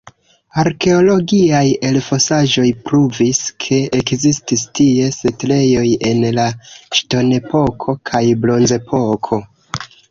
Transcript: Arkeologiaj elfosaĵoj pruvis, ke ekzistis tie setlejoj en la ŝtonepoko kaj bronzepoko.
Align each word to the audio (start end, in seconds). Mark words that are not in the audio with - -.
Arkeologiaj 0.59 1.65
elfosaĵoj 1.89 2.65
pruvis, 2.87 3.43
ke 3.67 3.79
ekzistis 4.01 4.65
tie 4.81 5.13
setlejoj 5.19 5.87
en 6.13 6.27
la 6.41 6.49
ŝtonepoko 6.99 7.99
kaj 8.13 8.25
bronzepoko. 8.45 9.43